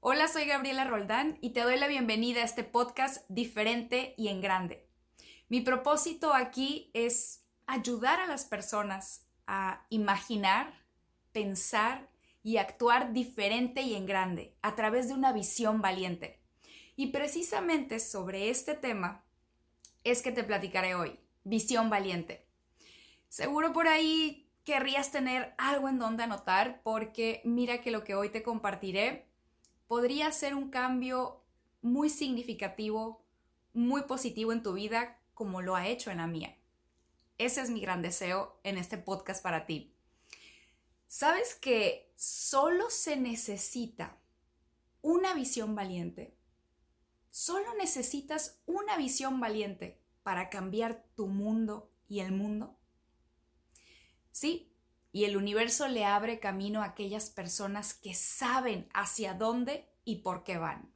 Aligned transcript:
Hola, 0.00 0.28
soy 0.28 0.44
Gabriela 0.44 0.84
Roldán 0.84 1.38
y 1.40 1.50
te 1.50 1.62
doy 1.62 1.76
la 1.76 1.88
bienvenida 1.88 2.42
a 2.42 2.44
este 2.44 2.62
podcast 2.62 3.28
diferente 3.28 4.14
y 4.16 4.28
en 4.28 4.40
grande. 4.40 4.86
Mi 5.48 5.60
propósito 5.60 6.34
aquí 6.34 6.92
es 6.94 7.44
ayudar 7.66 8.20
a 8.20 8.28
las 8.28 8.44
personas 8.44 9.26
a 9.48 9.84
imaginar, 9.90 10.72
pensar 11.32 12.08
y 12.44 12.58
actuar 12.58 13.12
diferente 13.12 13.82
y 13.82 13.96
en 13.96 14.06
grande 14.06 14.54
a 14.62 14.76
través 14.76 15.08
de 15.08 15.14
una 15.14 15.32
visión 15.32 15.82
valiente. 15.82 16.40
Y 16.94 17.08
precisamente 17.08 17.98
sobre 17.98 18.50
este 18.50 18.74
tema 18.74 19.24
es 20.04 20.22
que 20.22 20.30
te 20.30 20.44
platicaré 20.44 20.94
hoy, 20.94 21.18
visión 21.42 21.90
valiente. 21.90 22.46
Seguro 23.28 23.72
por 23.72 23.88
ahí 23.88 24.48
querrías 24.62 25.10
tener 25.10 25.54
algo 25.58 25.88
en 25.88 25.98
donde 25.98 26.22
anotar 26.22 26.82
porque 26.84 27.42
mira 27.44 27.80
que 27.80 27.90
lo 27.90 28.04
que 28.04 28.14
hoy 28.14 28.28
te 28.28 28.44
compartiré 28.44 29.27
podría 29.88 30.30
ser 30.30 30.54
un 30.54 30.70
cambio 30.70 31.42
muy 31.82 32.10
significativo, 32.10 33.24
muy 33.72 34.02
positivo 34.02 34.52
en 34.52 34.62
tu 34.62 34.74
vida 34.74 35.18
como 35.34 35.62
lo 35.62 35.74
ha 35.74 35.88
hecho 35.88 36.10
en 36.10 36.18
la 36.18 36.26
mía. 36.26 36.56
Ese 37.38 37.62
es 37.62 37.70
mi 37.70 37.80
gran 37.80 38.02
deseo 38.02 38.60
en 38.64 38.78
este 38.78 38.98
podcast 38.98 39.42
para 39.42 39.66
ti. 39.66 39.94
¿Sabes 41.06 41.54
que 41.54 42.12
solo 42.16 42.90
se 42.90 43.16
necesita 43.16 44.18
una 45.00 45.34
visión 45.34 45.74
valiente? 45.74 46.36
Solo 47.30 47.74
necesitas 47.74 48.60
una 48.66 48.96
visión 48.96 49.40
valiente 49.40 50.00
para 50.22 50.50
cambiar 50.50 51.04
tu 51.14 51.28
mundo 51.28 51.90
y 52.08 52.20
el 52.20 52.32
mundo. 52.32 52.76
Sí, 54.32 54.67
y 55.12 55.24
el 55.24 55.36
universo 55.36 55.88
le 55.88 56.04
abre 56.04 56.38
camino 56.38 56.82
a 56.82 56.86
aquellas 56.86 57.30
personas 57.30 57.94
que 57.94 58.14
saben 58.14 58.88
hacia 58.92 59.34
dónde 59.34 59.90
y 60.04 60.16
por 60.16 60.44
qué 60.44 60.58
van. 60.58 60.92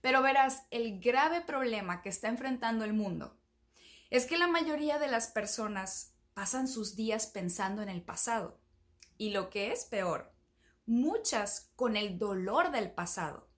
Pero 0.00 0.22
verás, 0.22 0.66
el 0.70 1.00
grave 1.00 1.40
problema 1.40 2.02
que 2.02 2.10
está 2.10 2.28
enfrentando 2.28 2.84
el 2.84 2.92
mundo 2.92 3.38
es 4.10 4.26
que 4.26 4.38
la 4.38 4.46
mayoría 4.46 4.98
de 4.98 5.08
las 5.08 5.28
personas 5.28 6.14
pasan 6.34 6.68
sus 6.68 6.94
días 6.94 7.26
pensando 7.26 7.82
en 7.82 7.88
el 7.88 8.02
pasado. 8.02 8.60
Y 9.16 9.30
lo 9.30 9.48
que 9.48 9.72
es 9.72 9.84
peor, 9.84 10.34
muchas 10.86 11.72
con 11.76 11.96
el 11.96 12.18
dolor 12.18 12.70
del 12.70 12.90
pasado. 12.90 13.48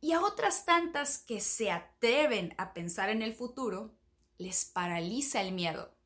Y 0.00 0.12
a 0.12 0.20
otras 0.20 0.64
tantas 0.64 1.18
que 1.18 1.40
se 1.40 1.70
atreven 1.70 2.54
a 2.58 2.72
pensar 2.72 3.08
en 3.08 3.22
el 3.22 3.34
futuro, 3.34 3.96
les 4.36 4.64
paraliza 4.64 5.40
el 5.40 5.52
miedo. 5.52 5.97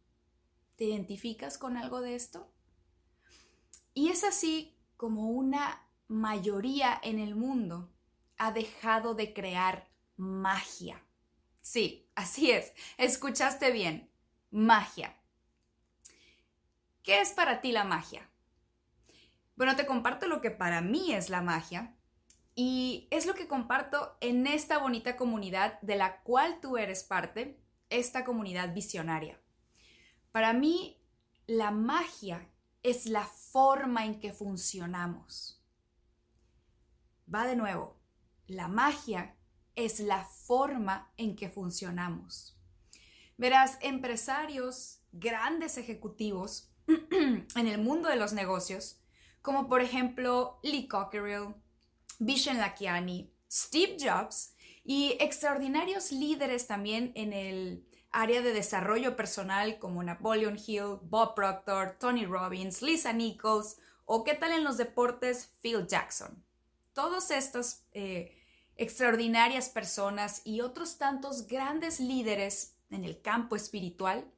¿Te 0.77 0.85
identificas 0.85 1.59
con 1.59 1.77
algo 1.77 2.01
de 2.01 2.15
esto? 2.15 2.53
Y 3.95 4.09
es 4.09 4.25
así 4.25 4.77
como 4.97 5.31
una 5.31 5.87
mayoría 6.09 6.99
en 7.03 7.19
el 7.19 7.35
mundo 7.35 7.91
ha 8.39 8.53
dejado 8.53 9.15
de 9.15 9.33
crear 9.33 9.89
magia. 10.17 11.03
Sí, 11.61 12.11
así 12.15 12.51
es. 12.51 12.73
Escuchaste 12.99 13.71
bien. 13.71 14.11
Magia. 14.51 15.17
¿Qué 17.03 17.21
es 17.21 17.31
para 17.31 17.61
ti 17.61 17.73
la 17.73 17.85
magia? 17.85 18.29
Bueno, 19.57 19.77
te 19.77 19.87
comparto 19.87 20.27
lo 20.27 20.41
que 20.41 20.51
para 20.51 20.81
mí 20.81 21.13
es 21.13 21.31
la 21.31 21.43
magia 21.43 21.95
y 22.55 23.09
es 23.11 23.27
lo 23.27 23.35
que 23.35 23.49
comparto 23.49 24.17
en 24.21 24.47
esta 24.47 24.79
bonita 24.79 25.17
comunidad 25.17 25.81
de 25.81 25.97
la 25.97 26.23
cual 26.23 26.61
tú 26.61 26.77
eres 26.77 27.03
parte, 27.03 27.61
esta 27.91 28.25
comunidad 28.25 28.75
visionaria. 28.75 29.42
Para 30.33 30.55
mí, 30.55 30.99
la 31.47 31.71
magia 31.71 32.51
es 32.83 33.07
la 33.07 33.27
forma 33.27 34.07
en 34.07 34.19
que 34.19 34.33
funcionamos. 34.33 35.63
Va 37.33 37.47
de 37.47 37.55
nuevo, 37.55 38.01
la 38.47 38.67
magia 38.67 39.37
es 39.77 40.01
la 40.01 40.25
forma 40.25 41.13
en 41.17 41.37
que 41.37 41.49
funcionamos. 41.49 42.59
Verás, 43.37 43.79
empresarios, 43.83 45.03
grandes 45.13 45.77
ejecutivos 45.77 46.71
en 46.87 47.67
el 47.67 47.79
mundo 47.79 48.09
de 48.09 48.17
los 48.17 48.33
negocios, 48.33 49.01
como 49.43 49.69
por 49.69 49.83
ejemplo 49.83 50.61
Lee 50.63 50.89
Cockerill, 50.89 51.55
Vishen 52.19 52.59
Lakiani, 52.59 53.33
Steve 53.51 53.97
Jobs 54.01 54.55
y 54.85 55.17
extraordinarios 55.21 56.11
líderes 56.11 56.67
también 56.67 57.13
en 57.15 57.33
el 57.33 57.87
área 58.13 58.43
de 58.43 58.53
desarrollo 58.53 59.17
personal 59.17 59.79
como 59.79 60.03
Napoleon 60.03 60.59
Hill, 60.59 60.99
Bob 61.03 61.35
Proctor, 61.35 61.97
Tony 61.99 62.27
Robbins, 62.27 62.83
Lisa 62.83 63.13
Nichols 63.13 63.79
o 64.05 64.25
qué 64.25 64.35
tal 64.35 64.53
en 64.53 64.65
los 64.65 64.77
deportes 64.77 65.51
Phil 65.63 65.87
Jackson. 65.87 66.45
Todos 66.93 67.31
estos 67.31 67.85
eh, 67.93 68.37
extraordinarias 68.77 69.71
personas 69.71 70.43
y 70.45 70.61
otros 70.61 70.99
tantos 70.99 71.47
grandes 71.47 72.01
líderes 72.01 72.77
en 72.91 73.05
el 73.05 73.21
campo 73.23 73.57
espiritual 73.57 74.31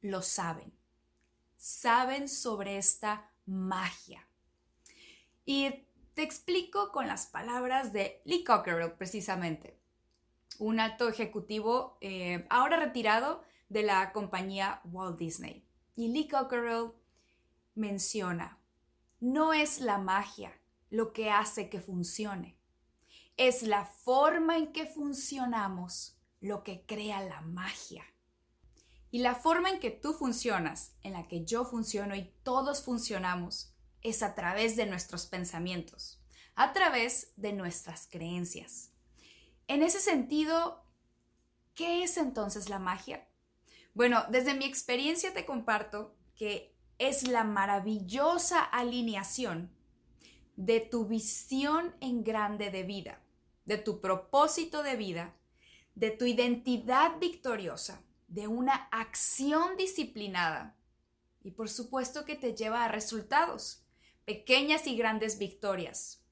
lo 0.00 0.22
saben. 0.22 0.72
Saben 1.56 2.28
sobre 2.28 2.78
esta 2.78 3.30
magia. 3.44 4.28
Y 5.44 5.86
te 6.14 6.22
explico 6.22 6.92
con 6.92 7.08
las 7.08 7.26
palabras 7.26 7.92
de 7.92 8.20
Lee 8.24 8.44
Cockerill 8.44 8.92
precisamente, 8.92 9.75
un 10.58 10.80
alto 10.80 11.08
ejecutivo 11.08 11.98
eh, 12.00 12.46
ahora 12.50 12.78
retirado 12.78 13.42
de 13.68 13.82
la 13.82 14.12
compañía 14.12 14.80
Walt 14.84 15.18
Disney. 15.18 15.64
Y 15.94 16.08
Lee 16.08 16.28
Cockerill 16.28 16.92
menciona, 17.74 18.58
no 19.20 19.52
es 19.52 19.80
la 19.80 19.98
magia 19.98 20.52
lo 20.90 21.12
que 21.12 21.30
hace 21.30 21.68
que 21.68 21.80
funcione, 21.80 22.56
es 23.36 23.62
la 23.62 23.84
forma 23.84 24.56
en 24.56 24.72
que 24.72 24.86
funcionamos 24.86 26.16
lo 26.40 26.62
que 26.62 26.84
crea 26.86 27.22
la 27.22 27.40
magia. 27.40 28.04
Y 29.10 29.20
la 29.20 29.34
forma 29.34 29.70
en 29.70 29.80
que 29.80 29.90
tú 29.90 30.12
funcionas, 30.12 30.94
en 31.02 31.12
la 31.12 31.26
que 31.28 31.44
yo 31.44 31.64
funciono 31.64 32.14
y 32.14 32.32
todos 32.42 32.84
funcionamos, 32.84 33.72
es 34.02 34.22
a 34.22 34.34
través 34.34 34.76
de 34.76 34.86
nuestros 34.86 35.26
pensamientos, 35.26 36.20
a 36.54 36.72
través 36.72 37.32
de 37.36 37.52
nuestras 37.52 38.06
creencias. 38.06 38.92
En 39.68 39.82
ese 39.82 40.00
sentido, 40.00 40.84
¿qué 41.74 42.02
es 42.02 42.16
entonces 42.16 42.68
la 42.68 42.78
magia? 42.78 43.26
Bueno, 43.94 44.24
desde 44.30 44.54
mi 44.54 44.64
experiencia 44.64 45.32
te 45.32 45.46
comparto 45.46 46.14
que 46.34 46.74
es 46.98 47.26
la 47.28 47.44
maravillosa 47.44 48.62
alineación 48.62 49.70
de 50.56 50.80
tu 50.80 51.06
visión 51.06 51.94
en 52.00 52.24
grande 52.24 52.70
de 52.70 52.82
vida 52.82 53.20
de 53.66 53.76
tu 53.78 54.00
propósito 54.00 54.82
de 54.82 54.96
vida, 54.96 55.34
de 55.94 56.10
tu 56.10 56.24
identidad 56.24 57.18
victoriosa, 57.18 58.02
de 58.28 58.48
una 58.48 58.88
acción 58.90 59.76
disciplinada 59.76 60.76
y 61.42 61.50
por 61.50 61.68
supuesto 61.68 62.24
que 62.24 62.36
te 62.36 62.54
lleva 62.54 62.84
a 62.84 62.88
resultados, 62.88 63.84
pequeñas 64.24 64.86
y 64.86 64.96
grandes 64.96 65.38
victorias. 65.38 66.22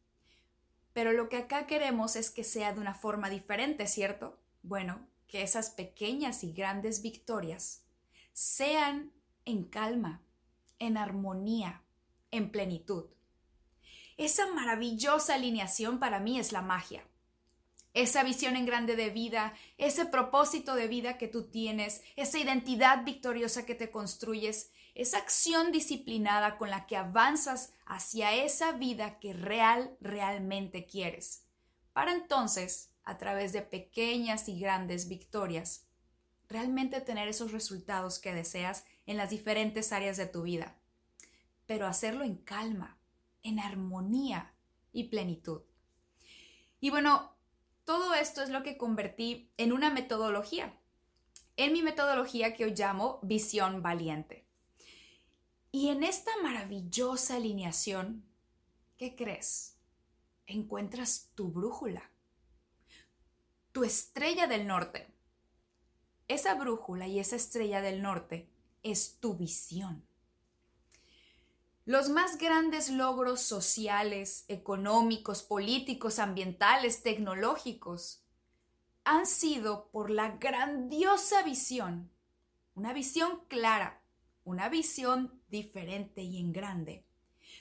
Pero 0.94 1.12
lo 1.12 1.28
que 1.28 1.36
acá 1.36 1.66
queremos 1.66 2.16
es 2.16 2.30
que 2.30 2.42
sea 2.42 2.72
de 2.72 2.80
una 2.80 2.94
forma 2.94 3.28
diferente, 3.28 3.86
¿cierto? 3.86 4.40
Bueno, 4.62 5.06
que 5.26 5.42
esas 5.42 5.68
pequeñas 5.68 6.42
y 6.42 6.52
grandes 6.52 7.02
victorias 7.02 7.84
sean 8.32 9.12
en 9.44 9.64
calma, 9.64 10.22
en 10.78 10.96
armonía, 10.96 11.82
en 12.30 12.50
plenitud. 12.50 13.10
Esa 14.16 14.46
maravillosa 14.46 15.34
alineación 15.34 15.98
para 15.98 16.20
mí 16.20 16.38
es 16.38 16.52
la 16.52 16.62
magia 16.62 17.04
esa 17.94 18.24
visión 18.24 18.56
en 18.56 18.66
grande 18.66 18.96
de 18.96 19.10
vida, 19.10 19.54
ese 19.78 20.04
propósito 20.04 20.74
de 20.74 20.88
vida 20.88 21.16
que 21.16 21.28
tú 21.28 21.44
tienes, 21.44 22.02
esa 22.16 22.38
identidad 22.38 23.04
victoriosa 23.04 23.64
que 23.64 23.76
te 23.76 23.90
construyes, 23.90 24.72
esa 24.94 25.18
acción 25.18 25.72
disciplinada 25.72 26.56
con 26.56 26.70
la 26.70 26.86
que 26.86 26.96
avanzas 26.96 27.72
hacia 27.84 28.32
esa 28.32 28.72
vida 28.72 29.18
que 29.18 29.32
real, 29.32 29.96
realmente 30.00 30.86
quieres. 30.86 31.46
Para 31.92 32.12
entonces, 32.12 32.92
a 33.04 33.18
través 33.18 33.52
de 33.52 33.62
pequeñas 33.62 34.48
y 34.48 34.58
grandes 34.58 35.08
victorias, 35.08 35.86
realmente 36.48 37.00
tener 37.00 37.28
esos 37.28 37.52
resultados 37.52 38.18
que 38.18 38.34
deseas 38.34 38.84
en 39.06 39.16
las 39.16 39.30
diferentes 39.30 39.92
áreas 39.92 40.16
de 40.16 40.26
tu 40.26 40.42
vida. 40.42 40.76
Pero 41.66 41.86
hacerlo 41.86 42.24
en 42.24 42.36
calma, 42.36 42.98
en 43.42 43.58
armonía 43.58 44.54
y 44.92 45.04
plenitud. 45.04 45.62
Y 46.80 46.90
bueno, 46.90 47.34
todo 47.84 48.14
esto 48.14 48.42
es 48.42 48.50
lo 48.50 48.62
que 48.62 48.76
convertí 48.76 49.50
en 49.56 49.72
una 49.72 49.90
metodología, 49.90 50.78
en 51.56 51.72
mi 51.72 51.82
metodología 51.82 52.54
que 52.54 52.70
yo 52.70 52.74
llamo 52.74 53.18
visión 53.22 53.82
valiente. 53.82 54.43
Y 55.74 55.88
en 55.88 56.04
esta 56.04 56.30
maravillosa 56.40 57.34
alineación, 57.34 58.24
¿qué 58.96 59.16
crees? 59.16 59.76
Encuentras 60.46 61.32
tu 61.34 61.50
brújula, 61.50 62.12
tu 63.72 63.82
estrella 63.82 64.46
del 64.46 64.68
norte. 64.68 65.12
Esa 66.28 66.54
brújula 66.54 67.08
y 67.08 67.18
esa 67.18 67.34
estrella 67.34 67.80
del 67.80 68.02
norte 68.02 68.48
es 68.84 69.18
tu 69.18 69.34
visión. 69.34 70.06
Los 71.86 72.08
más 72.08 72.38
grandes 72.38 72.88
logros 72.88 73.40
sociales, 73.40 74.44
económicos, 74.46 75.42
políticos, 75.42 76.20
ambientales, 76.20 77.02
tecnológicos, 77.02 78.22
han 79.02 79.26
sido 79.26 79.90
por 79.90 80.10
la 80.10 80.36
grandiosa 80.36 81.42
visión, 81.42 82.12
una 82.76 82.92
visión 82.92 83.40
clara, 83.48 84.04
una 84.44 84.68
visión 84.68 85.42
diferente 85.62 86.22
y 86.22 86.38
en 86.38 86.52
grande, 86.52 87.04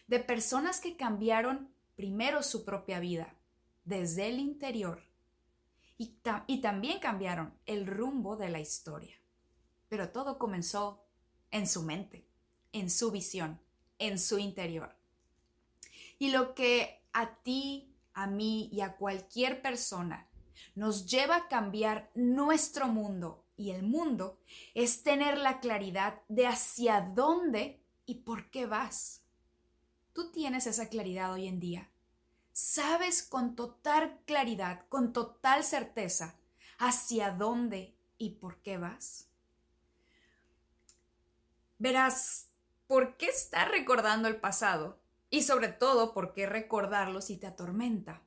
de 0.07 0.19
personas 0.19 0.79
que 0.79 0.97
cambiaron 0.97 1.73
primero 1.95 2.43
su 2.43 2.65
propia 2.65 2.99
vida, 2.99 3.35
desde 3.85 4.27
el 4.27 4.39
interior, 4.39 5.03
y, 5.97 6.17
y 6.47 6.61
también 6.61 6.99
cambiaron 6.99 7.53
el 7.65 7.85
rumbo 7.85 8.35
de 8.35 8.49
la 8.49 8.59
historia. 8.59 9.15
Pero 9.89 10.09
todo 10.09 10.39
comenzó 10.39 11.05
en 11.51 11.67
su 11.67 11.83
mente, 11.83 12.27
en 12.71 12.89
su 12.89 13.11
visión 13.11 13.59
en 13.99 14.19
su 14.19 14.37
interior. 14.37 14.95
Y 16.19 16.31
lo 16.31 16.53
que 16.53 17.03
a 17.13 17.35
ti, 17.37 17.95
a 18.13 18.27
mí 18.27 18.69
y 18.71 18.81
a 18.81 18.95
cualquier 18.95 19.61
persona 19.61 20.29
nos 20.75 21.05
lleva 21.05 21.35
a 21.35 21.47
cambiar 21.47 22.11
nuestro 22.15 22.87
mundo 22.87 23.45
y 23.55 23.71
el 23.71 23.83
mundo 23.83 24.39
es 24.73 25.03
tener 25.03 25.37
la 25.37 25.59
claridad 25.59 26.21
de 26.27 26.47
hacia 26.47 27.01
dónde 27.01 27.82
y 28.05 28.15
por 28.15 28.49
qué 28.49 28.65
vas. 28.65 29.23
Tú 30.13 30.31
tienes 30.31 30.67
esa 30.67 30.89
claridad 30.89 31.33
hoy 31.33 31.47
en 31.47 31.59
día. 31.59 31.89
Sabes 32.51 33.23
con 33.23 33.55
total 33.55 34.19
claridad, 34.25 34.85
con 34.89 35.11
total 35.11 35.63
certeza, 35.63 36.35
hacia 36.77 37.31
dónde 37.31 37.97
y 38.17 38.31
por 38.31 38.61
qué 38.61 38.77
vas. 38.77 39.29
Verás, 41.79 42.49
¿por 42.87 43.17
qué 43.17 43.25
estar 43.27 43.71
recordando 43.71 44.27
el 44.27 44.39
pasado? 44.39 44.99
Y 45.29 45.41
sobre 45.41 45.69
todo, 45.69 46.13
¿por 46.13 46.33
qué 46.33 46.45
recordarlo 46.45 47.21
si 47.21 47.37
te 47.37 47.47
atormenta? 47.47 48.21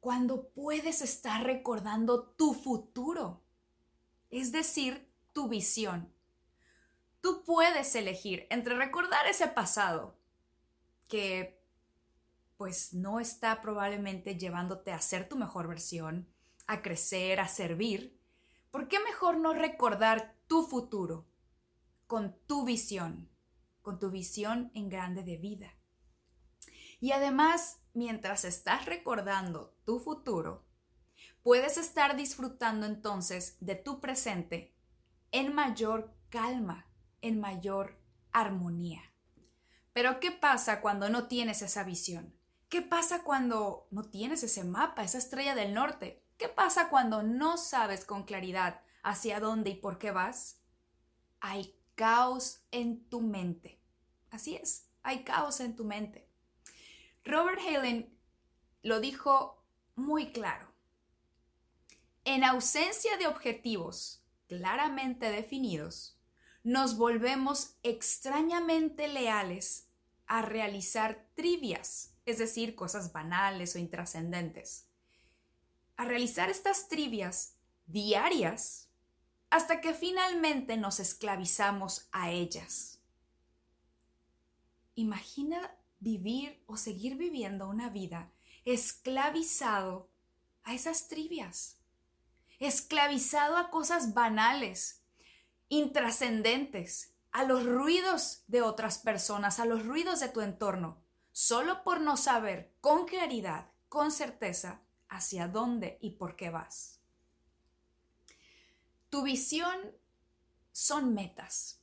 Cuando 0.00 0.48
puedes 0.48 1.02
estar 1.02 1.44
recordando 1.44 2.22
tu 2.22 2.54
futuro, 2.54 3.42
es 4.30 4.50
decir, 4.50 5.12
tu 5.32 5.48
visión. 5.48 6.12
Tú 7.22 7.42
puedes 7.44 7.94
elegir 7.94 8.46
entre 8.50 8.76
recordar 8.76 9.26
ese 9.26 9.48
pasado, 9.48 10.18
que 11.08 11.58
pues 12.58 12.92
no 12.92 13.18
está 13.18 13.62
probablemente 13.62 14.36
llevándote 14.36 14.92
a 14.92 15.00
ser 15.00 15.26
tu 15.26 15.36
mejor 15.36 15.66
versión, 15.66 16.28
a 16.66 16.82
crecer, 16.82 17.40
a 17.40 17.48
servir. 17.48 18.20
¿Por 18.70 18.88
qué 18.88 19.00
mejor 19.00 19.38
no 19.38 19.54
recordar 19.54 20.36
tu 20.46 20.66
futuro 20.66 21.26
con 22.06 22.36
tu 22.46 22.66
visión? 22.66 23.32
con 23.82 23.98
tu 23.98 24.10
visión 24.10 24.70
en 24.74 24.88
grande 24.88 25.22
de 25.22 25.36
vida. 25.36 25.74
Y 27.00 27.12
además, 27.12 27.80
mientras 27.92 28.44
estás 28.44 28.86
recordando 28.86 29.76
tu 29.84 29.98
futuro, 29.98 30.64
puedes 31.42 31.76
estar 31.76 32.16
disfrutando 32.16 32.86
entonces 32.86 33.56
de 33.60 33.74
tu 33.74 34.00
presente 34.00 34.74
en 35.32 35.54
mayor 35.54 36.14
calma, 36.30 36.86
en 37.22 37.40
mayor 37.40 37.98
armonía. 38.32 39.00
Pero 39.92 40.20
¿qué 40.20 40.30
pasa 40.30 40.80
cuando 40.80 41.08
no 41.08 41.28
tienes 41.28 41.62
esa 41.62 41.84
visión? 41.84 42.34
¿Qué 42.68 42.82
pasa 42.82 43.22
cuando 43.22 43.86
no 43.90 44.04
tienes 44.04 44.42
ese 44.42 44.64
mapa, 44.64 45.04
esa 45.04 45.18
estrella 45.18 45.54
del 45.54 45.74
norte? 45.74 46.24
¿Qué 46.38 46.48
pasa 46.48 46.88
cuando 46.88 47.22
no 47.22 47.58
sabes 47.58 48.04
con 48.04 48.24
claridad 48.24 48.80
hacia 49.02 49.40
dónde 49.40 49.70
y 49.70 49.74
por 49.74 49.98
qué 49.98 50.10
vas? 50.10 50.62
Hay 51.40 51.78
caos 51.94 52.64
en 52.70 53.08
tu 53.08 53.20
mente. 53.20 53.80
Así 54.30 54.56
es, 54.56 54.90
hay 55.02 55.24
caos 55.24 55.60
en 55.60 55.76
tu 55.76 55.84
mente. 55.84 56.28
Robert 57.24 57.60
Helen 57.60 58.18
lo 58.82 59.00
dijo 59.00 59.62
muy 59.94 60.32
claro. 60.32 60.72
En 62.24 62.44
ausencia 62.44 63.16
de 63.18 63.26
objetivos 63.26 64.24
claramente 64.48 65.30
definidos, 65.30 66.18
nos 66.62 66.96
volvemos 66.96 67.76
extrañamente 67.82 69.08
leales 69.08 69.88
a 70.26 70.42
realizar 70.42 71.28
trivias, 71.34 72.14
es 72.24 72.38
decir, 72.38 72.74
cosas 72.74 73.12
banales 73.12 73.74
o 73.74 73.78
intrascendentes. 73.78 74.88
A 75.96 76.04
realizar 76.04 76.50
estas 76.50 76.88
trivias 76.88 77.56
diarias 77.86 78.88
hasta 79.50 79.80
que 79.80 79.92
finalmente 79.92 80.76
nos 80.76 81.00
esclavizamos 81.00 82.08
a 82.12 82.30
ellas. 82.30 83.00
Imagina 84.94 85.76
vivir 86.00 86.62
o 86.66 86.76
seguir 86.76 87.16
viviendo 87.16 87.68
una 87.68 87.90
vida 87.90 88.32
esclavizado 88.64 90.10
a 90.62 90.74
esas 90.74 91.08
trivias, 91.08 91.78
esclavizado 92.58 93.56
a 93.56 93.70
cosas 93.70 94.14
banales, 94.14 95.01
intrascendentes, 95.72 97.14
a 97.30 97.44
los 97.44 97.64
ruidos 97.64 98.44
de 98.46 98.60
otras 98.60 98.98
personas, 98.98 99.58
a 99.58 99.64
los 99.64 99.86
ruidos 99.86 100.20
de 100.20 100.28
tu 100.28 100.42
entorno, 100.42 101.02
solo 101.32 101.82
por 101.82 102.02
no 102.02 102.18
saber 102.18 102.74
con 102.82 103.06
claridad, 103.06 103.72
con 103.88 104.12
certeza, 104.12 104.82
hacia 105.08 105.48
dónde 105.48 105.96
y 106.02 106.10
por 106.10 106.36
qué 106.36 106.50
vas. 106.50 107.00
Tu 109.08 109.22
visión 109.22 109.96
son 110.72 111.14
metas. 111.14 111.80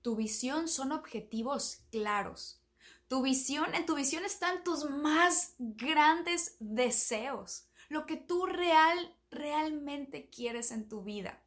Tu 0.00 0.16
visión 0.16 0.66
son 0.66 0.90
objetivos 0.92 1.82
claros. 1.90 2.62
Tu 3.08 3.20
visión, 3.20 3.74
en 3.74 3.84
tu 3.84 3.94
visión 3.94 4.24
están 4.24 4.64
tus 4.64 4.88
más 4.88 5.54
grandes 5.58 6.56
deseos, 6.60 7.68
lo 7.90 8.06
que 8.06 8.16
tú 8.16 8.46
real, 8.46 9.14
realmente 9.30 10.30
quieres 10.30 10.70
en 10.70 10.88
tu 10.88 11.02
vida. 11.02 11.42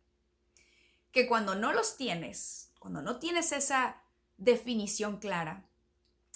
Que 1.15 1.29
cuando 1.29 1.55
no 1.55 1.71
los 1.71 1.95
tienes, 1.95 2.73
cuando 2.77 3.01
no 3.01 3.19
tienes 3.19 3.53
esa 3.53 4.03
definición 4.35 5.17
clara, 5.17 5.65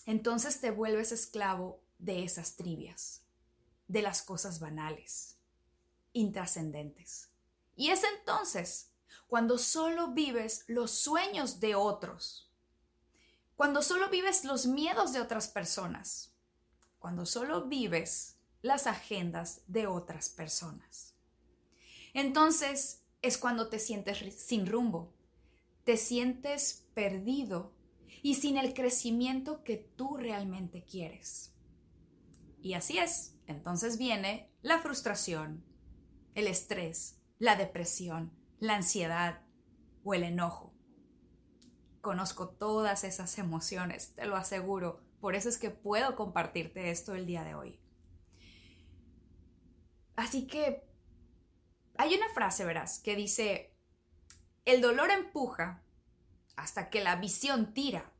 entonces 0.05 0.61
te 0.61 0.71
vuelves 0.71 1.11
esclavo 1.11 1.83
de 1.97 2.23
esas 2.23 2.55
trivias, 2.55 3.23
de 3.89 4.01
las 4.01 4.21
cosas 4.21 4.61
banales, 4.61 5.35
intrascendentes. 6.13 7.27
Y 7.75 7.89
es 7.89 8.05
entonces 8.19 8.93
cuando 9.27 9.57
solo 9.57 10.13
vives 10.13 10.63
los 10.67 10.91
sueños 10.91 11.59
de 11.59 11.75
otros, 11.75 12.49
cuando 13.57 13.81
solo 13.81 14.09
vives 14.09 14.45
los 14.45 14.65
miedos 14.65 15.11
de 15.11 15.19
otras 15.19 15.49
personas, 15.49 16.31
cuando 16.99 17.25
solo 17.25 17.65
vives 17.65 18.37
las 18.61 18.87
agendas 18.87 19.59
de 19.67 19.87
otras 19.87 20.29
personas. 20.29 21.15
Entonces 22.13 22.98
es 23.21 23.37
cuando 23.37 23.69
te 23.69 23.79
sientes 23.79 24.17
sin 24.35 24.65
rumbo, 24.65 25.13
te 25.83 25.97
sientes 25.97 26.87
perdido 26.93 27.73
y 28.21 28.35
sin 28.35 28.57
el 28.57 28.73
crecimiento 28.73 29.63
que 29.63 29.77
tú 29.77 30.17
realmente 30.17 30.83
quieres. 30.83 31.55
Y 32.61 32.73
así 32.73 32.97
es, 32.97 33.37
entonces 33.47 33.97
viene 33.97 34.51
la 34.61 34.79
frustración, 34.79 35.63
el 36.35 36.47
estrés, 36.47 37.19
la 37.37 37.55
depresión, 37.55 38.33
la 38.59 38.75
ansiedad 38.75 39.41
o 40.03 40.13
el 40.13 40.23
enojo. 40.23 40.73
Conozco 42.01 42.49
todas 42.49 43.03
esas 43.03 43.37
emociones, 43.37 44.13
te 44.15 44.25
lo 44.25 44.35
aseguro. 44.35 45.01
Por 45.19 45.35
eso 45.35 45.49
es 45.49 45.57
que 45.57 45.69
puedo 45.69 46.15
compartirte 46.15 46.91
esto 46.91 47.13
el 47.13 47.25
día 47.25 47.43
de 47.43 47.55
hoy. 47.55 47.79
Así 50.15 50.47
que 50.47 50.88
hay 51.99 52.15
una 52.15 52.29
frase, 52.29 52.63
verás, 52.63 52.99
que 52.99 53.17
dice, 53.17 53.75
el 54.63 54.79
dolor 54.79 55.11
empuja 55.11 55.83
hasta 56.55 56.89
que 56.89 57.01
la 57.01 57.17
visión 57.17 57.73
tira. 57.73 58.13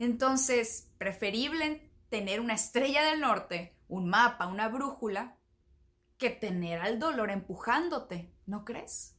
Entonces, 0.00 0.90
preferible 0.98 1.88
tener 2.08 2.40
una 2.40 2.54
estrella 2.54 3.04
del 3.04 3.20
norte, 3.20 3.76
un 3.86 4.08
mapa, 4.08 4.48
una 4.48 4.66
brújula, 4.66 5.38
que 6.18 6.30
tener 6.30 6.80
al 6.80 6.98
dolor 6.98 7.30
empujándote, 7.30 8.34
¿no 8.46 8.64
crees? 8.64 9.16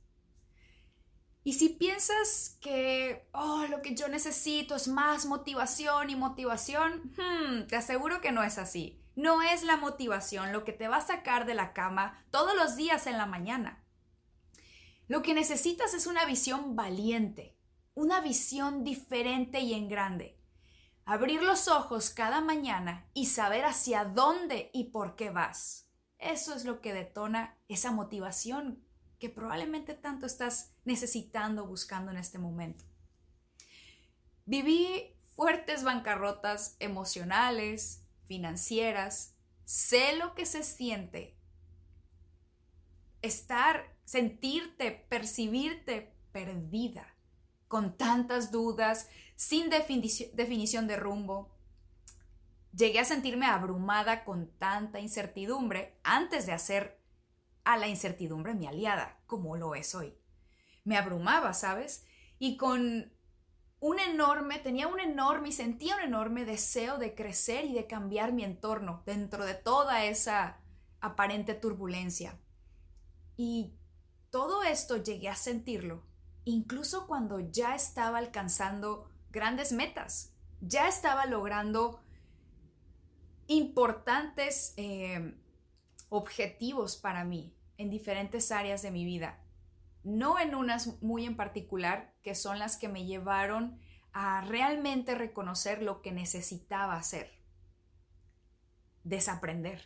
Y 1.45 1.53
si 1.53 1.69
piensas 1.69 2.57
que, 2.59 3.29
oh, 3.31 3.67
lo 3.69 3.81
que 3.81 3.95
yo 3.95 4.09
necesito 4.09 4.75
es 4.75 4.89
más 4.89 5.25
motivación 5.25 6.09
y 6.09 6.17
motivación, 6.17 7.13
hmm, 7.15 7.67
te 7.67 7.77
aseguro 7.77 8.19
que 8.19 8.33
no 8.33 8.43
es 8.43 8.57
así. 8.57 9.00
No 9.15 9.41
es 9.41 9.63
la 9.63 9.77
motivación 9.77 10.53
lo 10.53 10.63
que 10.63 10.73
te 10.73 10.87
va 10.87 10.97
a 10.97 11.05
sacar 11.05 11.45
de 11.45 11.53
la 11.53 11.73
cama 11.73 12.23
todos 12.31 12.55
los 12.55 12.75
días 12.75 13.07
en 13.07 13.17
la 13.17 13.25
mañana. 13.25 13.83
Lo 15.07 15.21
que 15.21 15.33
necesitas 15.33 15.93
es 15.93 16.07
una 16.07 16.25
visión 16.25 16.75
valiente, 16.75 17.57
una 17.93 18.21
visión 18.21 18.83
diferente 18.83 19.59
y 19.59 19.73
en 19.73 19.89
grande. 19.89 20.39
Abrir 21.03 21.43
los 21.43 21.67
ojos 21.67 22.09
cada 22.09 22.39
mañana 22.39 23.09
y 23.13 23.25
saber 23.25 23.65
hacia 23.65 24.05
dónde 24.05 24.69
y 24.73 24.85
por 24.85 25.15
qué 25.15 25.29
vas. 25.29 25.89
Eso 26.17 26.53
es 26.53 26.63
lo 26.63 26.79
que 26.79 26.93
detona 26.93 27.57
esa 27.67 27.91
motivación 27.91 28.85
que 29.19 29.29
probablemente 29.29 29.93
tanto 29.93 30.25
estás 30.25 30.73
necesitando, 30.85 31.65
buscando 31.65 32.11
en 32.11 32.17
este 32.17 32.39
momento. 32.39 32.85
Viví 34.45 35.15
fuertes 35.35 35.83
bancarrotas 35.83 36.75
emocionales, 36.79 38.00
financieras. 38.31 39.35
Sé 39.65 40.15
lo 40.15 40.35
que 40.35 40.45
se 40.45 40.63
siente 40.63 41.35
estar, 43.21 43.93
sentirte, 44.05 45.05
percibirte 45.09 46.15
perdida, 46.31 47.13
con 47.67 47.97
tantas 47.97 48.49
dudas, 48.49 49.09
sin 49.35 49.69
definición 49.69 50.87
de 50.87 50.95
rumbo. 50.95 51.53
Llegué 52.73 52.99
a 52.99 53.05
sentirme 53.05 53.47
abrumada 53.47 54.23
con 54.23 54.49
tanta 54.57 55.01
incertidumbre 55.01 55.99
antes 56.01 56.45
de 56.45 56.53
hacer 56.53 57.01
a 57.65 57.75
la 57.75 57.89
incertidumbre 57.89 58.53
mi 58.53 58.67
aliada, 58.67 59.19
como 59.27 59.57
lo 59.57 59.75
es 59.75 59.93
hoy. 59.93 60.17
Me 60.85 60.95
abrumaba, 60.95 61.53
¿sabes? 61.53 62.05
Y 62.39 62.55
con 62.55 63.11
un 63.81 63.99
enorme, 63.99 64.59
tenía 64.59 64.87
un 64.87 64.99
enorme 64.99 65.49
y 65.49 65.51
sentía 65.51 65.95
un 65.95 66.03
enorme 66.03 66.45
deseo 66.45 66.99
de 66.99 67.15
crecer 67.15 67.65
y 67.65 67.73
de 67.73 67.87
cambiar 67.87 68.31
mi 68.31 68.43
entorno 68.43 69.01
dentro 69.07 69.43
de 69.43 69.55
toda 69.55 70.05
esa 70.05 70.59
aparente 71.01 71.55
turbulencia. 71.55 72.39
Y 73.37 73.73
todo 74.29 74.61
esto 74.61 74.97
llegué 74.97 75.29
a 75.29 75.35
sentirlo, 75.35 76.03
incluso 76.45 77.07
cuando 77.07 77.39
ya 77.39 77.73
estaba 77.73 78.19
alcanzando 78.19 79.09
grandes 79.31 79.71
metas, 79.71 80.31
ya 80.61 80.87
estaba 80.87 81.25
logrando 81.25 82.03
importantes 83.47 84.75
eh, 84.77 85.33
objetivos 86.09 86.97
para 86.97 87.23
mí 87.23 87.51
en 87.77 87.89
diferentes 87.89 88.51
áreas 88.51 88.83
de 88.83 88.91
mi 88.91 89.05
vida, 89.05 89.39
no 90.03 90.39
en 90.39 90.55
unas 90.55 91.01
muy 91.01 91.25
en 91.25 91.35
particular, 91.35 92.13
que 92.23 92.35
son 92.35 92.59
las 92.59 92.77
que 92.77 92.87
me 92.87 93.05
llevaron 93.05 93.79
a 94.13 94.41
realmente 94.41 95.15
reconocer 95.15 95.81
lo 95.81 96.01
que 96.01 96.11
necesitaba 96.11 96.95
hacer. 96.95 97.31
Desaprender. 99.03 99.83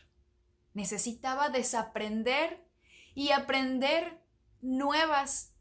Necesitaba 0.74 1.50
desaprender 1.50 2.68
y 3.14 3.32
aprender 3.32 4.22
nuevas 4.62 5.54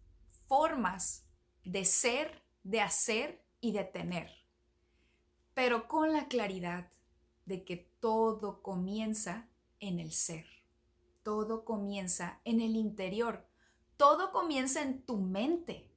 formas 0.46 1.26
de 1.64 1.84
ser, 1.84 2.42
de 2.62 2.80
hacer 2.80 3.44
y 3.60 3.72
de 3.72 3.84
tener. 3.84 4.30
Pero 5.54 5.88
con 5.88 6.12
la 6.12 6.26
claridad 6.26 6.90
de 7.46 7.64
que 7.64 7.76
todo 8.00 8.62
comienza 8.62 9.48
en 9.80 10.00
el 10.00 10.12
ser. 10.12 10.46
Todo 11.22 11.64
comienza 11.64 12.40
en 12.44 12.60
el 12.60 12.76
interior. 12.76 13.46
Todo 13.96 14.32
comienza 14.32 14.82
en 14.82 15.02
tu 15.02 15.18
mente. 15.18 15.90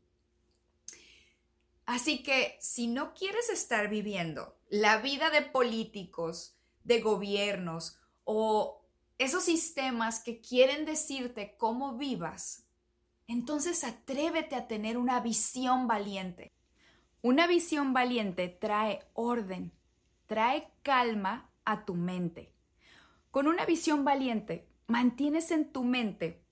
Así 1.86 2.22
que 2.22 2.58
si 2.60 2.88
no 2.88 3.14
quieres 3.14 3.50
estar 3.50 3.90
viviendo 3.90 4.58
la 4.70 4.98
vida 4.98 5.30
de 5.30 5.42
políticos, 5.42 6.58
de 6.84 7.00
gobiernos 7.02 7.98
o 8.24 8.86
esos 9.18 9.44
sistemas 9.44 10.20
que 10.20 10.42
quieren 10.42 10.86
decirte 10.86 11.56
cómo 11.58 11.98
vivas, 11.98 12.68
entonces 13.28 13.84
atrévete 13.84 14.56
a 14.56 14.68
tener 14.68 14.98
una 14.98 15.20
visión 15.20 15.88
valiente. 15.88 16.54
Una 17.22 17.48
visión 17.48 17.94
valiente 17.94 18.48
trae 18.48 19.06
orden, 19.14 19.74
trae 20.28 20.72
calma 20.82 21.52
a 21.66 21.86
tu 21.86 21.96
mente. 21.96 22.54
Con 23.32 23.48
una 23.48 23.66
visión 23.66 24.06
valiente, 24.06 24.70
mantienes 24.88 25.52
en 25.52 25.72
tu 25.72 25.84
mente 25.84 26.47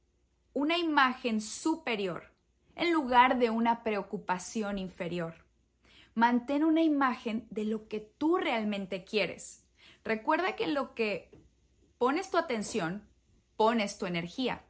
una 0.56 0.78
imagen 0.78 1.42
superior 1.42 2.32
en 2.76 2.94
lugar 2.94 3.40
de 3.40 3.50
una 3.50 3.84
preocupación 3.84 4.78
inferior. 4.78 5.46
Mantén 6.14 6.64
una 6.64 6.82
imagen 6.82 7.46
de 7.52 7.66
lo 7.66 7.90
que 7.90 8.00
tú 8.00 8.38
realmente 8.38 9.04
quieres. 9.04 9.66
Recuerda 10.06 10.56
que 10.56 10.64
en 10.64 10.74
lo 10.74 10.96
que 10.96 11.30
pones 11.98 12.32
tu 12.32 12.38
atención, 12.38 13.06
pones 13.58 13.98
tu 13.98 14.06
energía. 14.06 14.64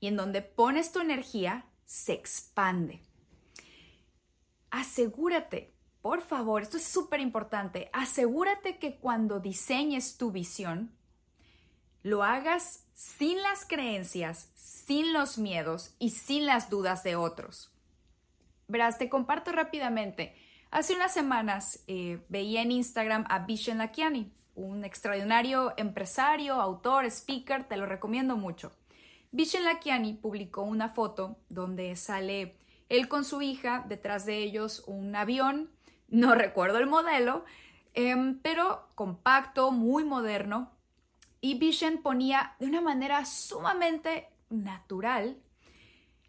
Y 0.00 0.08
en 0.08 0.16
donde 0.16 0.42
pones 0.42 0.90
tu 0.90 0.98
energía, 0.98 1.64
se 1.84 2.12
expande. 2.12 3.00
Asegúrate, 4.72 5.72
por 6.02 6.22
favor, 6.22 6.62
esto 6.62 6.76
es 6.76 6.84
súper 6.84 7.20
importante, 7.20 7.88
asegúrate 7.92 8.78
que 8.78 8.96
cuando 8.96 9.38
diseñes 9.38 10.16
tu 10.16 10.32
visión, 10.32 10.92
lo 12.02 12.24
hagas 12.24 12.86
sin 13.00 13.40
las 13.40 13.64
creencias, 13.64 14.50
sin 14.54 15.14
los 15.14 15.38
miedos 15.38 15.94
y 15.98 16.10
sin 16.10 16.44
las 16.44 16.68
dudas 16.68 17.02
de 17.02 17.16
otros. 17.16 17.72
Verás, 18.68 18.98
te 18.98 19.08
comparto 19.08 19.52
rápidamente. 19.52 20.36
Hace 20.70 20.96
unas 20.96 21.14
semanas 21.14 21.82
eh, 21.86 22.22
veía 22.28 22.60
en 22.60 22.72
Instagram 22.72 23.24
a 23.30 23.38
Vishen 23.46 23.78
Lakiani 23.78 24.30
un 24.54 24.84
extraordinario 24.84 25.72
empresario, 25.78 26.60
autor, 26.60 27.06
speaker, 27.06 27.64
te 27.64 27.78
lo 27.78 27.86
recomiendo 27.86 28.36
mucho. 28.36 28.70
Vishen 29.32 29.64
Lakiani 29.64 30.12
publicó 30.12 30.60
una 30.60 30.90
foto 30.90 31.38
donde 31.48 31.96
sale 31.96 32.54
él 32.90 33.08
con 33.08 33.24
su 33.24 33.40
hija, 33.40 33.82
detrás 33.88 34.26
de 34.26 34.36
ellos 34.42 34.84
un 34.86 35.16
avión, 35.16 35.70
no 36.08 36.34
recuerdo 36.34 36.76
el 36.76 36.86
modelo, 36.86 37.46
em, 37.94 38.38
pero 38.42 38.86
compacto, 38.94 39.70
muy 39.70 40.04
moderno. 40.04 40.70
Y 41.40 41.58
Vishen 41.58 42.02
ponía 42.02 42.54
de 42.58 42.66
una 42.66 42.80
manera 42.80 43.24
sumamente 43.24 44.28
natural 44.50 45.36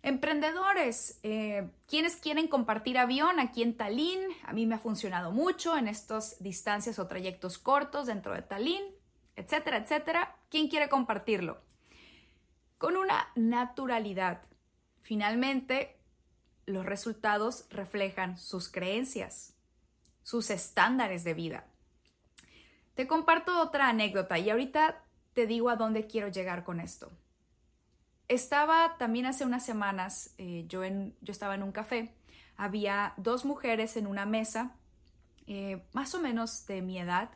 Emprendedores, 0.03 1.19
eh, 1.21 1.69
quienes 1.87 2.15
quieren 2.15 2.47
compartir 2.47 2.97
avión 2.97 3.39
aquí 3.39 3.61
en 3.61 3.77
Tallinn, 3.77 4.19
a 4.43 4.51
mí 4.51 4.65
me 4.65 4.75
ha 4.75 4.79
funcionado 4.79 5.31
mucho 5.31 5.77
en 5.77 5.87
estas 5.87 6.41
distancias 6.41 6.97
o 6.97 7.05
trayectos 7.05 7.59
cortos 7.59 8.07
dentro 8.07 8.33
de 8.33 8.41
Tallinn, 8.41 8.83
etcétera, 9.35 9.77
etcétera. 9.77 10.35
¿Quién 10.49 10.69
quiere 10.69 10.89
compartirlo? 10.89 11.61
Con 12.79 12.97
una 12.97 13.27
naturalidad. 13.35 14.41
Finalmente, 15.03 15.99
los 16.65 16.83
resultados 16.83 17.67
reflejan 17.69 18.39
sus 18.39 18.69
creencias, 18.69 19.55
sus 20.23 20.49
estándares 20.49 21.23
de 21.23 21.35
vida. 21.35 21.67
Te 22.95 23.07
comparto 23.07 23.61
otra 23.61 23.89
anécdota 23.89 24.37
y 24.37 24.49
ahorita 24.49 25.03
te 25.33 25.47
digo 25.47 25.69
a 25.69 25.75
dónde 25.75 26.07
quiero 26.07 26.27
llegar 26.27 26.63
con 26.63 26.79
esto. 26.79 27.11
Estaba 28.27 28.97
también 28.97 29.25
hace 29.25 29.45
unas 29.45 29.65
semanas, 29.65 30.33
eh, 30.37 30.65
yo, 30.67 30.83
en, 30.83 31.15
yo 31.21 31.31
estaba 31.31 31.55
en 31.55 31.63
un 31.63 31.71
café, 31.71 32.13
había 32.55 33.13
dos 33.17 33.43
mujeres 33.43 33.97
en 33.97 34.07
una 34.07 34.25
mesa, 34.25 34.75
eh, 35.47 35.83
más 35.93 36.15
o 36.15 36.21
menos 36.21 36.65
de 36.65 36.81
mi 36.81 36.99
edad, 36.99 37.31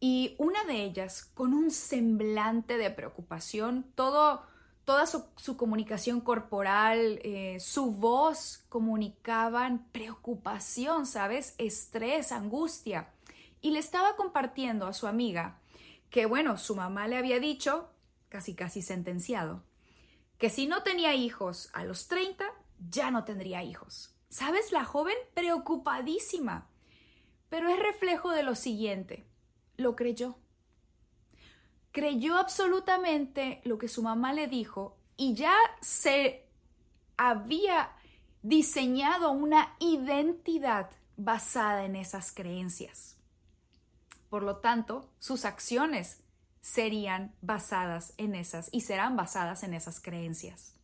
y 0.00 0.34
una 0.38 0.64
de 0.64 0.82
ellas 0.82 1.30
con 1.32 1.54
un 1.54 1.70
semblante 1.70 2.76
de 2.76 2.90
preocupación, 2.90 3.86
todo, 3.94 4.42
toda 4.84 5.06
su, 5.06 5.56
comunicación 5.56 6.20
corporal, 6.20 7.20
eh, 7.22 7.58
su 7.60 7.92
voz 7.92 8.64
comunicaban 8.68 9.86
preocupación, 9.92 11.06
¿sabes? 11.06 11.54
Estrés, 11.56 12.32
angustia. 12.32 13.11
Y 13.62 13.70
le 13.70 13.78
estaba 13.78 14.16
compartiendo 14.16 14.86
a 14.86 14.92
su 14.92 15.06
amiga 15.06 15.60
que, 16.10 16.26
bueno, 16.26 16.58
su 16.58 16.76
mamá 16.76 17.08
le 17.08 17.16
había 17.16 17.40
dicho, 17.40 17.88
casi 18.28 18.54
casi 18.54 18.82
sentenciado, 18.82 19.62
que 20.36 20.50
si 20.50 20.66
no 20.66 20.82
tenía 20.82 21.14
hijos 21.14 21.70
a 21.72 21.84
los 21.84 22.08
30, 22.08 22.44
ya 22.90 23.10
no 23.10 23.24
tendría 23.24 23.62
hijos. 23.62 24.14
¿Sabes? 24.28 24.72
La 24.72 24.84
joven 24.84 25.16
preocupadísima. 25.34 26.68
Pero 27.48 27.68
es 27.68 27.78
reflejo 27.78 28.30
de 28.30 28.42
lo 28.42 28.54
siguiente. 28.54 29.24
Lo 29.76 29.94
creyó. 29.94 30.36
Creyó 31.92 32.36
absolutamente 32.38 33.60
lo 33.64 33.78
que 33.78 33.88
su 33.88 34.02
mamá 34.02 34.32
le 34.32 34.48
dijo 34.48 34.96
y 35.16 35.34
ya 35.34 35.54
se 35.80 36.48
había 37.16 37.92
diseñado 38.42 39.30
una 39.30 39.76
identidad 39.78 40.90
basada 41.16 41.84
en 41.84 41.94
esas 41.94 42.32
creencias. 42.32 43.21
Por 44.32 44.44
lo 44.44 44.56
tanto, 44.56 45.10
sus 45.18 45.44
acciones 45.44 46.22
serían 46.62 47.34
basadas 47.42 48.14
en 48.16 48.34
esas 48.34 48.70
y 48.72 48.80
serán 48.80 49.14
basadas 49.14 49.62
en 49.62 49.74
esas 49.74 50.00
creencias. 50.00 50.74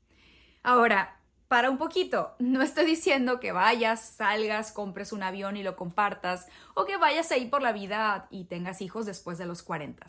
Ahora, 0.62 1.18
para 1.48 1.70
un 1.70 1.78
poquito, 1.78 2.34
no 2.38 2.60
estoy 2.60 2.84
diciendo 2.84 3.40
que 3.40 3.52
vayas, 3.52 4.06
salgas, 4.06 4.70
compres 4.70 5.14
un 5.14 5.22
avión 5.22 5.56
y 5.56 5.62
lo 5.62 5.76
compartas 5.76 6.46
o 6.74 6.84
que 6.84 6.98
vayas 6.98 7.32
ahí 7.32 7.46
por 7.46 7.62
la 7.62 7.72
vida 7.72 8.28
y 8.30 8.44
tengas 8.44 8.82
hijos 8.82 9.06
después 9.06 9.38
de 9.38 9.46
los 9.46 9.62
40. 9.62 10.06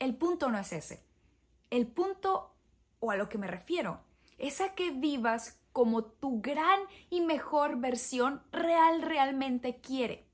El 0.00 0.16
punto 0.16 0.50
no 0.50 0.58
es 0.58 0.72
ese. 0.72 1.06
El 1.70 1.86
punto, 1.86 2.56
o 2.98 3.12
a 3.12 3.16
lo 3.16 3.28
que 3.28 3.38
me 3.38 3.46
refiero, 3.46 4.00
es 4.36 4.60
a 4.60 4.74
que 4.74 4.90
vivas 4.90 5.60
como 5.70 6.02
tu 6.02 6.40
gran 6.40 6.80
y 7.08 7.20
mejor 7.20 7.78
versión 7.78 8.42
real 8.50 9.00
realmente 9.00 9.80
quiere, 9.80 10.26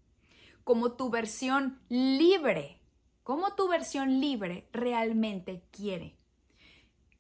como 0.65 0.93
tu 0.93 1.11
versión 1.11 1.81
libre 1.89 2.81
cómo 3.31 3.55
tu 3.55 3.69
versión 3.69 4.21
libre 4.21 4.69
realmente 4.73 5.63
quiere. 5.71 6.17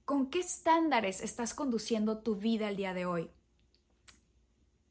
¿Con 0.05 0.29
qué 0.29 0.41
estándares 0.41 1.21
estás 1.21 1.55
conduciendo 1.55 2.19
tu 2.19 2.35
vida 2.35 2.69
el 2.69 2.77
día 2.77 2.95
de 2.95 3.07
hoy? 3.07 3.31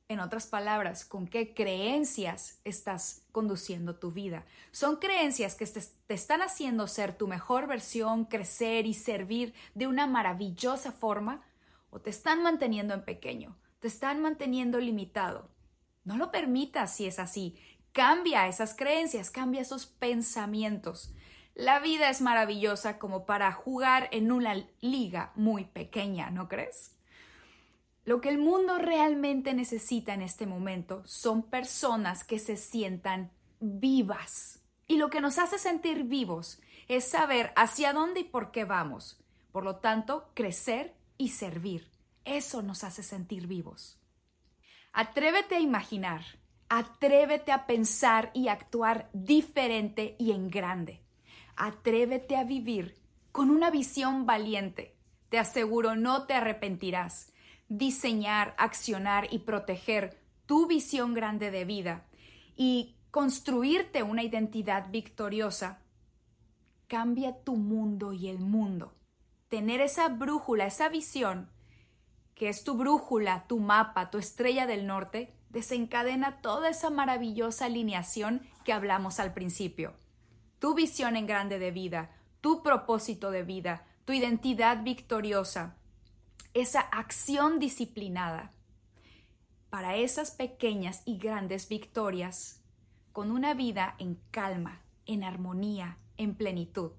En 0.08 0.22
otras 0.22 0.48
palabras, 0.48 1.03
¿con 1.03 1.27
qué 1.27 1.53
creencias 1.53 2.62
estás 2.63 3.24
conduciendo 3.34 3.98
tu 3.98 4.12
vida? 4.12 4.46
¿Son 4.72 4.96
creencias 4.96 5.56
que 5.56 5.65
te, 5.68 5.82
están 6.13 6.41
haciendo 6.41 6.88
ser 6.88 7.18
tu 7.18 7.27
mejor 7.27 7.68
versión, 7.68 8.24
crecer 8.24 8.86
y 8.86 8.94
servir 8.94 9.53
de 9.75 9.88
una 9.88 10.08
maravillosa 10.08 10.94
forma? 10.94 11.44
¿O 11.89 12.00
te 12.00 12.12
están 12.12 12.41
manteniendo 12.44 12.94
en 12.94 13.03
pequeño? 13.03 13.58
¿Te 13.82 13.89
están 13.89 14.22
manteniendo 14.22 14.79
limitado? 14.79 15.50
No 16.06 16.15
lo 16.15 16.32
permitas 16.32 16.96
si 16.96 17.08
es 17.08 17.20
así. 17.20 17.58
Cambia 17.91 18.48
esas 18.48 18.75
creencias, 18.75 19.31
cambia 19.31 19.62
esos 19.62 19.86
pensamientos. 19.86 21.13
La 21.55 21.79
vida 21.79 22.10
es 22.10 22.22
maravillosa 22.22 23.00
como 23.00 23.25
para 23.25 23.51
jugar 23.51 24.08
en 24.12 24.31
una 24.31 24.55
liga 24.81 25.31
muy 25.36 25.65
pequeña, 25.65 26.29
¿no 26.29 26.48
crees? 26.48 26.96
Lo 28.05 28.22
que 28.22 28.29
el 28.29 28.38
mundo 28.38 28.77
realmente 28.77 29.53
necesita 29.53 30.13
en 30.13 30.22
este 30.22 30.46
momento 30.46 31.03
son 31.05 31.43
personas 31.43 32.24
que 32.24 32.39
se 32.39 32.58
sientan 32.58 33.31
vivas. 33.60 34.62
Y 34.88 34.98
lo 34.98 35.10
que 35.10 35.22
nos 35.22 35.38
hace 35.38 35.60
sentir 35.60 36.05
vivos 36.05 36.62
es 36.88 37.08
saber 37.08 37.51
hacia 37.55 37.93
dónde 37.93 38.22
y 38.22 38.24
por 38.24 38.51
qué 38.51 38.65
vamos. 38.65 39.19
Por 39.51 39.63
lo 39.63 39.75
tanto, 39.75 40.31
crecer 40.34 40.96
y 41.17 41.29
servir. 41.29 41.91
Eso 42.25 42.62
nos 42.62 42.84
hace 42.84 43.03
sentir 43.03 43.48
vivos. 43.48 44.00
Atrévete 44.93 45.55
a 45.55 45.60
imaginar, 45.60 46.24
atrévete 46.70 47.52
a 47.52 47.66
pensar 47.66 48.32
y 48.34 48.48
actuar 48.48 49.10
diferente 49.14 50.16
y 50.18 50.32
en 50.32 50.50
grande. 50.50 51.02
Atrévete 51.56 52.38
a 52.38 52.44
vivir 52.44 52.96
con 53.32 53.50
una 53.50 53.70
visión 53.70 54.26
valiente. 54.26 54.96
Te 55.30 55.38
aseguro, 55.38 55.96
no 55.96 56.26
te 56.26 56.34
arrepentirás 56.34 57.34
diseñar, 57.70 58.56
accionar 58.58 59.32
y 59.32 59.40
proteger 59.40 60.20
tu 60.48 60.68
visión 60.68 61.14
grande 61.14 61.52
de 61.52 61.66
vida 61.66 62.06
y 62.58 62.96
construirte 63.12 64.04
una 64.04 64.24
identidad 64.24 64.90
victoriosa, 64.90 65.80
cambia 66.88 67.44
tu 67.44 67.56
mundo 67.56 68.12
y 68.12 68.28
el 68.28 68.40
mundo. 68.40 68.96
Tener 69.48 69.82
esa 69.82 70.10
brújula, 70.10 70.66
esa 70.66 70.90
visión, 70.90 71.50
que 72.34 72.50
es 72.50 72.64
tu 72.64 72.76
brújula, 72.76 73.46
tu 73.48 73.60
mapa, 73.60 74.10
tu 74.10 74.18
estrella 74.18 74.66
del 74.66 74.88
norte, 74.88 75.34
desencadena 75.50 76.41
toda 76.41 76.70
esa 76.70 76.89
maravillosa 76.89 77.65
alineación 77.65 78.41
que 78.63 78.74
hablamos 78.74 79.20
al 79.20 79.34
principio. 79.34 79.94
Tu 80.60 80.74
visión 80.75 81.15
en 81.15 81.27
grande 81.27 81.60
de 81.60 81.72
vida, 81.72 82.12
tu 82.41 82.63
propósito 82.63 83.32
de 83.32 83.44
vida, 83.44 83.86
tu 84.06 84.13
identidad 84.13 84.84
victoriosa, 84.84 85.75
esa 86.53 86.82
acción 86.82 87.60
disciplinada 87.60 88.51
para 89.70 89.96
esas 89.96 90.32
pequeñas 90.32 91.03
y 91.06 91.18
grandes 91.18 91.70
victorias 91.70 92.63
con 93.12 93.32
una 93.32 93.53
vida 93.53 93.96
en 94.00 94.20
calma, 94.32 94.82
en 95.06 95.24
armonía, 95.24 95.98
en 96.18 96.36
plenitud. 96.36 96.91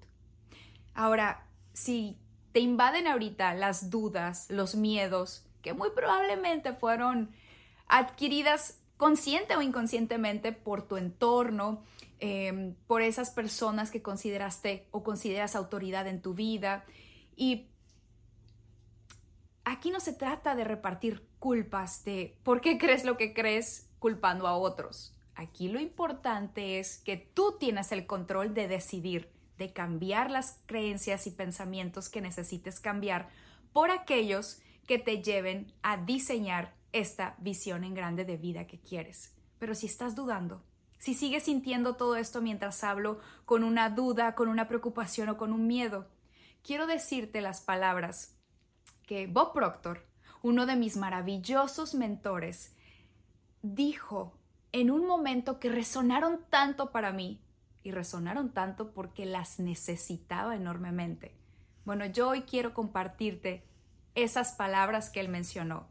Ahora, 0.93 1.47
si 1.73 2.17
te 2.51 2.59
invaden 2.59 3.07
ahorita 3.07 3.53
las 3.53 3.89
dudas, 3.89 4.49
los 4.49 4.75
miedos, 4.75 5.45
que 5.61 5.73
muy 5.73 5.89
probablemente 5.91 6.73
fueron 6.73 7.31
adquiridas 7.91 8.79
consciente 8.97 9.55
o 9.55 9.61
inconscientemente 9.61 10.53
por 10.53 10.87
tu 10.87 10.97
entorno, 10.97 11.83
em, 12.19 12.75
por 12.87 13.01
esas 13.01 13.29
personas 13.29 13.91
que 13.91 14.01
consideraste 14.01 14.87
o 14.91 15.03
consideras 15.03 15.55
autoridad 15.55 16.07
en 16.07 16.21
tu 16.21 16.33
vida 16.33 16.85
y 17.35 17.67
aquí 19.65 19.91
no 19.91 19.99
se 19.99 20.13
trata 20.13 20.55
de 20.55 20.63
repartir 20.63 21.27
culpas 21.39 22.03
de 22.03 22.37
por 22.43 22.61
qué 22.61 22.77
crees 22.77 23.03
lo 23.03 23.17
que 23.17 23.33
crees 23.33 23.89
culpando 23.99 24.47
a 24.47 24.55
otros. 24.55 25.13
Aquí 25.35 25.67
lo 25.67 25.79
importante 25.79 26.79
es 26.79 26.97
que 26.97 27.17
tú 27.17 27.57
tienes 27.59 27.91
el 27.91 28.05
control 28.05 28.53
de 28.53 28.67
decidir, 28.67 29.31
de 29.57 29.73
cambiar 29.73 30.31
las 30.31 30.59
creencias 30.65 31.27
y 31.27 31.31
pensamientos 31.31 32.09
que 32.09 32.21
necesites 32.21 32.79
cambiar 32.79 33.29
por 33.73 33.91
aquellos 33.91 34.59
que 34.87 34.97
te 34.97 35.21
lleven 35.21 35.73
a 35.81 35.97
diseñar 35.97 36.73
esta 36.93 37.35
visión 37.39 37.83
en 37.83 37.93
grande 37.93 38.25
de 38.25 38.37
vida 38.37 38.67
que 38.67 38.79
quieres. 38.79 39.35
Pero 39.59 39.75
si 39.75 39.85
estás 39.85 40.15
dudando, 40.15 40.63
si 40.97 41.13
sigues 41.13 41.43
sintiendo 41.43 41.95
todo 41.95 42.15
esto 42.15 42.41
mientras 42.41 42.83
hablo 42.83 43.19
con 43.45 43.63
una 43.63 43.89
duda, 43.89 44.35
con 44.35 44.49
una 44.49 44.67
preocupación 44.67 45.29
o 45.29 45.37
con 45.37 45.51
un 45.51 45.67
miedo, 45.67 46.07
quiero 46.63 46.87
decirte 46.87 47.41
las 47.41 47.61
palabras 47.61 48.37
que 49.07 49.27
Bob 49.27 49.53
Proctor, 49.53 50.05
uno 50.43 50.65
de 50.65 50.75
mis 50.75 50.97
maravillosos 50.97 51.95
mentores, 51.95 52.75
dijo 53.61 54.37
en 54.71 54.91
un 54.91 55.05
momento 55.05 55.59
que 55.59 55.69
resonaron 55.69 56.45
tanto 56.49 56.91
para 56.91 57.11
mí 57.11 57.41
y 57.83 57.91
resonaron 57.91 58.53
tanto 58.53 58.93
porque 58.93 59.25
las 59.25 59.59
necesitaba 59.59 60.55
enormemente. 60.55 61.35
Bueno, 61.83 62.05
yo 62.05 62.29
hoy 62.29 62.43
quiero 62.43 62.73
compartirte 62.73 63.65
esas 64.13 64.53
palabras 64.53 65.09
que 65.09 65.19
él 65.19 65.29
mencionó. 65.29 65.87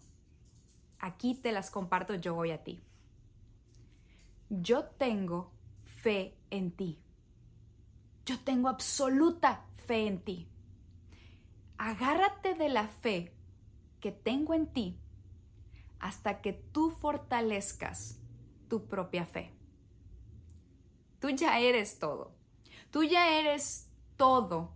Aquí 1.01 1.35
te 1.35 1.53
las 1.53 1.71
comparto 1.71 2.15
yo 2.15 2.37
hoy 2.37 2.53
a 2.53 2.63
ti. 2.63 2.81
Yo 4.49 4.85
tengo 4.85 5.51
fe 6.03 6.37
en 6.51 6.71
ti. 6.71 6.99
Yo 8.25 8.39
tengo 8.41 8.69
absoluta 8.69 9.65
fe 9.87 10.07
en 10.07 10.21
ti 10.23 10.51
agárrate 11.81 12.53
de 12.55 12.69
la 12.69 12.89
fe 12.89 13.33
que 14.01 14.13
tengo 14.13 14.53
en 14.53 14.67
ti 14.67 15.01
hasta 15.99 16.43
que 16.43 16.53
tú 16.53 16.91
fortalezcas 16.91 18.19
tu 18.69 18.87
propia 18.87 19.25
fe. 19.25 19.51
Tú 21.21 21.31
ya 21.31 21.59
eres 21.59 21.99
todo. 21.99 22.35
Tú 22.91 23.03
ya 23.03 23.41
eres 23.41 23.89
todo 24.19 24.75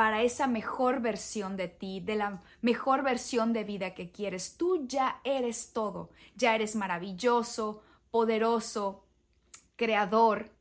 para 0.00 0.22
esa 0.22 0.46
mejor 0.46 1.02
versión 1.02 1.58
de 1.58 1.68
ti, 1.68 2.00
de 2.00 2.14
la 2.14 2.40
mejor 2.62 3.02
versión 3.02 3.52
de 3.52 3.64
vida 3.64 3.92
que 3.92 4.10
quieres. 4.10 4.56
Tú 4.56 4.86
ya 4.86 5.20
eres 5.24 5.74
todo. 5.74 6.08
Ya 6.36 6.54
eres 6.54 6.74
maravilloso, 6.74 7.82
poderoso, 8.10 9.04
creador. 9.76 10.52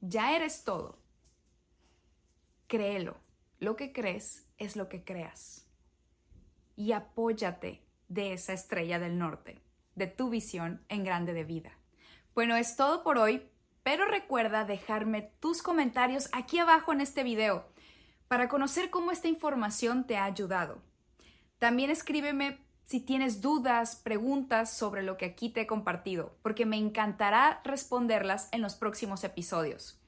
Ya 0.00 0.34
eres 0.34 0.64
todo. 0.64 0.96
Créelo. 2.66 3.18
Lo 3.58 3.76
que 3.76 3.92
crees 3.92 4.46
es 4.56 4.74
lo 4.74 4.88
que 4.88 5.04
creas. 5.04 5.66
Y 6.74 6.92
apóyate 6.92 7.82
de 8.08 8.32
esa 8.32 8.54
estrella 8.54 8.98
del 8.98 9.18
norte, 9.18 9.60
de 9.96 10.06
tu 10.06 10.30
visión 10.30 10.82
en 10.88 11.04
grande 11.04 11.34
de 11.34 11.44
vida. 11.44 11.72
Bueno, 12.34 12.56
es 12.56 12.74
todo 12.76 13.02
por 13.02 13.18
hoy, 13.18 13.50
pero 13.82 14.06
recuerda 14.06 14.64
dejarme 14.64 15.30
tus 15.40 15.62
comentarios 15.62 16.30
aquí 16.32 16.58
abajo 16.58 16.94
en 16.94 17.02
este 17.02 17.22
video 17.22 17.70
para 18.32 18.48
conocer 18.48 18.88
cómo 18.88 19.10
esta 19.10 19.28
información 19.28 20.06
te 20.06 20.16
ha 20.16 20.24
ayudado. 20.24 20.80
También 21.58 21.90
escríbeme 21.90 22.60
si 22.82 22.98
tienes 22.98 23.42
dudas, 23.42 23.96
preguntas 23.96 24.74
sobre 24.74 25.02
lo 25.02 25.18
que 25.18 25.26
aquí 25.26 25.50
te 25.50 25.60
he 25.60 25.66
compartido, 25.66 26.34
porque 26.40 26.64
me 26.64 26.78
encantará 26.78 27.60
responderlas 27.62 28.48
en 28.50 28.62
los 28.62 28.74
próximos 28.74 29.22
episodios. 29.22 30.00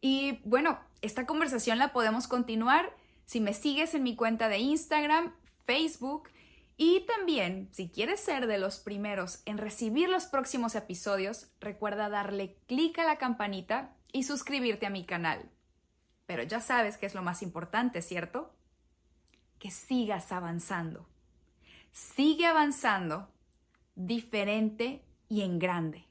Y 0.00 0.40
bueno, 0.42 0.80
esta 1.00 1.26
conversación 1.26 1.78
la 1.78 1.92
podemos 1.92 2.26
continuar 2.26 2.92
si 3.24 3.40
me 3.40 3.54
sigues 3.54 3.94
en 3.94 4.02
mi 4.02 4.16
cuenta 4.16 4.48
de 4.48 4.58
Instagram, 4.58 5.32
Facebook 5.64 6.30
y 6.76 7.06
también, 7.06 7.68
si 7.70 7.88
quieres 7.88 8.18
ser 8.18 8.48
de 8.48 8.58
los 8.58 8.80
primeros 8.80 9.42
en 9.44 9.58
recibir 9.58 10.08
los 10.08 10.24
próximos 10.24 10.74
episodios, 10.74 11.52
recuerda 11.60 12.08
darle 12.08 12.56
clic 12.66 12.98
a 12.98 13.04
la 13.04 13.16
campanita 13.16 13.94
y 14.12 14.24
suscribirte 14.24 14.86
a 14.86 14.90
mi 14.90 15.04
canal. 15.04 15.53
Pero 16.26 16.42
ya 16.42 16.60
sabes 16.60 16.96
que 16.96 17.06
es 17.06 17.14
lo 17.14 17.22
más 17.22 17.42
importante, 17.42 18.02
¿cierto? 18.02 18.54
Que 19.58 19.70
sigas 19.70 20.32
avanzando. 20.32 21.06
Sigue 21.92 22.46
avanzando 22.46 23.28
diferente 23.94 25.04
y 25.28 25.42
en 25.42 25.58
grande. 25.58 26.06